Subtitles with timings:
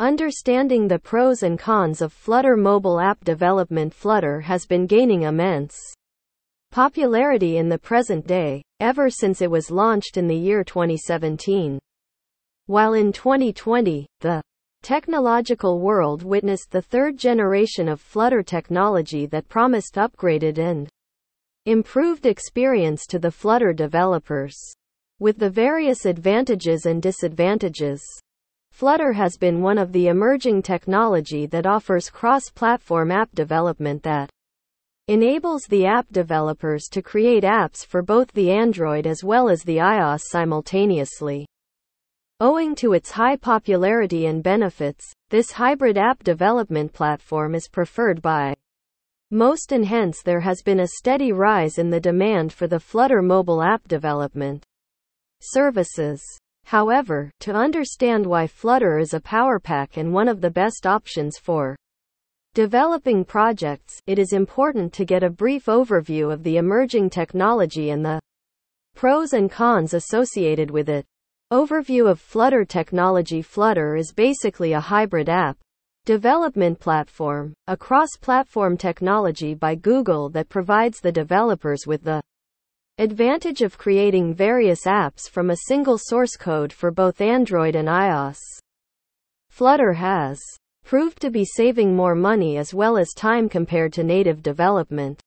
[0.00, 5.78] Understanding the pros and cons of Flutter mobile app development Flutter has been gaining immense
[6.72, 11.78] popularity in the present day, ever since it was launched in the year 2017.
[12.66, 14.42] While in 2020, the
[14.82, 20.88] technological world witnessed the third generation of Flutter technology that promised upgraded and
[21.66, 24.56] improved experience to the Flutter developers.
[25.20, 28.02] With the various advantages and disadvantages,
[28.74, 34.28] Flutter has been one of the emerging technology that offers cross-platform app development that
[35.06, 39.76] enables the app developers to create apps for both the Android as well as the
[39.76, 41.46] iOS simultaneously.
[42.40, 48.56] Owing to its high popularity and benefits, this hybrid app development platform is preferred by
[49.30, 53.22] most and hence there has been a steady rise in the demand for the Flutter
[53.22, 54.64] mobile app development
[55.40, 56.20] services.
[56.64, 61.38] However, to understand why Flutter is a power pack and one of the best options
[61.38, 61.76] for
[62.54, 68.04] developing projects, it is important to get a brief overview of the emerging technology and
[68.04, 68.20] the
[68.94, 71.04] pros and cons associated with it.
[71.52, 75.58] Overview of Flutter technology Flutter is basically a hybrid app
[76.04, 82.20] development platform, a cross-platform technology by Google that provides the developers with the
[82.98, 88.38] advantage of creating various apps from a single source code for both Android and iOS.
[89.50, 90.40] Flutter has
[90.84, 95.20] proved to be saving more money as well as time compared to native development.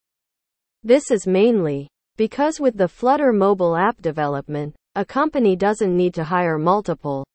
[0.84, 6.24] This is mainly because with the Flutter mobile app development, a company doesn't need to
[6.24, 7.26] hire multiple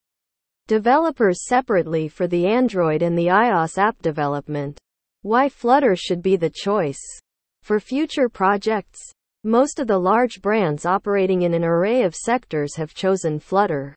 [0.67, 4.79] developers separately for the Android and the iOS app development.
[5.21, 7.03] Why Flutter should be the choice
[7.63, 9.13] for future projects.
[9.45, 13.97] Most of the large brands operating in an array of sectors have chosen Flutter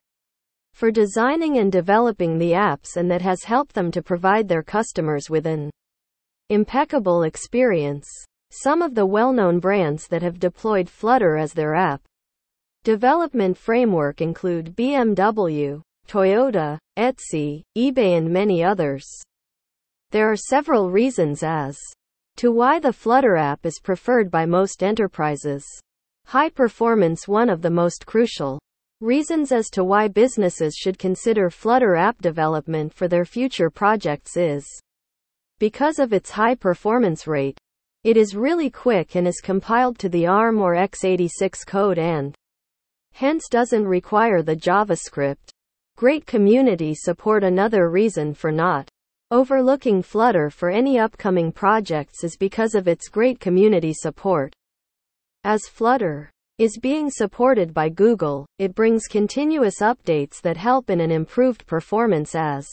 [0.73, 5.29] for designing and developing the apps and that has helped them to provide their customers
[5.29, 5.69] with an
[6.49, 8.07] impeccable experience.
[8.49, 12.01] Some of the well-known brands that have deployed Flutter as their app
[12.83, 19.05] development framework include BMW, Toyota, Etsy, eBay and many others.
[20.09, 21.77] There are several reasons as
[22.37, 25.65] to why the Flutter app is preferred by most enterprises.
[26.25, 28.59] High performance one of the most crucial
[29.01, 34.65] Reasons as to why businesses should consider Flutter app development for their future projects is
[35.59, 37.57] because of its high performance rate.
[38.05, 42.33] It is really quick and is compiled to the ARM or x86 code and
[43.11, 45.49] hence doesn't require the JavaScript.
[45.97, 48.87] Great community support another reason for not
[49.35, 54.55] overlooking Flutter for any upcoming projects is because of its great community support.
[55.43, 58.45] As Flutter is being supported by Google.
[58.59, 62.65] It brings continuous updates that help in an improved performance as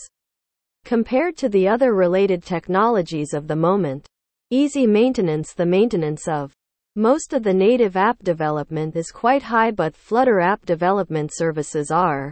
[0.84, 4.06] compared to the other related technologies of the moment.
[4.52, 6.52] Easy maintenance The maintenance of
[6.94, 12.30] most of the native app development is quite high, but Flutter app development services are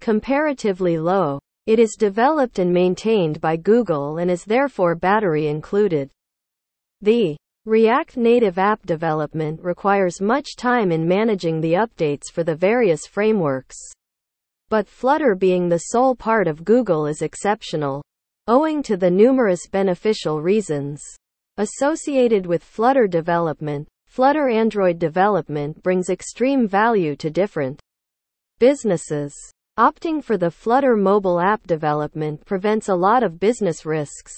[0.00, 1.38] comparatively low.
[1.66, 6.10] It is developed and maintained by Google and is therefore battery included.
[7.00, 13.06] The React Native app development requires much time in managing the updates for the various
[13.06, 13.76] frameworks.
[14.68, 18.02] But Flutter being the sole part of Google is exceptional.
[18.46, 21.02] Owing to the numerous beneficial reasons
[21.56, 27.80] associated with Flutter development, Flutter Android development brings extreme value to different
[28.58, 29.34] businesses.
[29.76, 34.32] Opting for the Flutter mobile app development prevents a lot of business risks.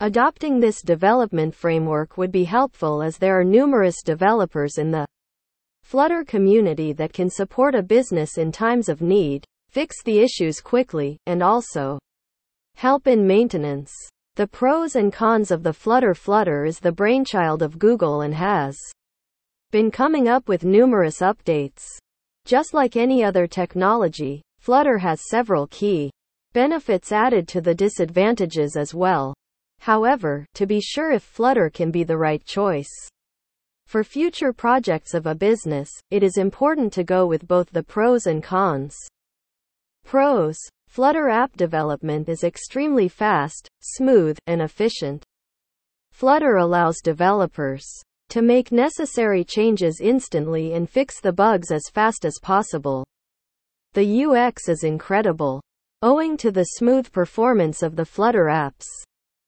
[0.00, 5.04] Adopting this development framework would be helpful as there are numerous developers in the
[5.82, 11.18] Flutter community that can support a business in times of need, fix the issues quickly,
[11.26, 11.98] and also
[12.76, 13.92] help in maintenance.
[14.36, 18.78] The pros and cons of the Flutter Flutter is the brainchild of Google and has
[19.72, 21.98] been coming up with numerous updates.
[22.44, 26.10] Just like any other technology, Flutter has several key
[26.52, 29.34] benefits added to the disadvantages as well.
[29.80, 32.90] However, to be sure if Flutter can be the right choice
[33.86, 38.26] for future projects of a business, it is important to go with both the pros
[38.26, 38.96] and cons.
[40.04, 40.56] Pros
[40.88, 45.24] Flutter app development is extremely fast, smooth, and efficient.
[46.10, 47.84] Flutter allows developers
[48.32, 53.04] to make necessary changes instantly and fix the bugs as fast as possible.
[53.92, 55.60] The UX is incredible.
[56.00, 58.86] Owing to the smooth performance of the Flutter apps,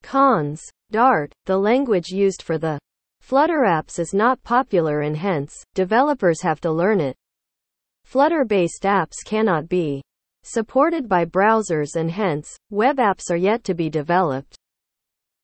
[0.03, 0.61] Cons.
[0.91, 2.79] Dart, the language used for the
[3.23, 7.17] Flutter apps is not popular and hence, developers have to learn it.
[8.05, 10.03] Flutter based apps cannot be
[10.43, 14.59] supported by browsers and hence, web apps are yet to be developed.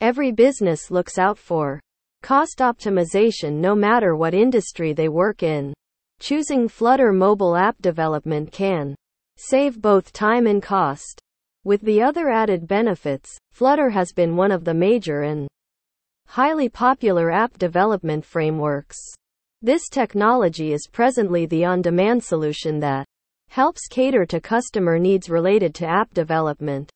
[0.02, 1.80] Every business looks out for
[2.22, 5.72] cost optimization no matter what industry they work in.
[6.20, 8.94] Choosing Flutter mobile app development can
[9.36, 11.20] save both time and cost.
[11.64, 15.48] With the other added benefits, Flutter has been one of the major and
[16.26, 18.98] highly popular app development frameworks.
[19.62, 23.06] This technology is presently the on demand solution that
[23.48, 26.90] helps cater to customer needs related to app development.